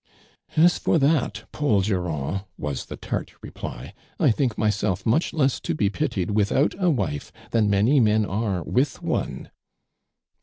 "As 0.57 0.79
fortliiit, 0.79 1.43
Paul 1.51 1.81
Durand," 1.81 2.45
was 2.57 2.85
the 2.85 2.95
tart 2.97 3.33
i 3.43 3.47
eply, 3.49 3.93
"I 4.19 4.31
think 4.31 4.57
myself 4.57 5.05
much 5.05 5.31
less 5.31 5.59
to 5.59 5.75
be 5.75 5.91
pitied 5.91 6.31
without 6.31 6.73
a 6.83 6.89
wife 6.89 7.31
than 7.51 7.69
many 7.69 7.99
men 7.99 8.25
ar« 8.25 8.63
with 8.63 9.03
one." 9.03 9.51